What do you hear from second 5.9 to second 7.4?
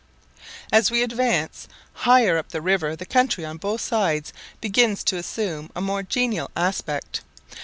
genial aspect.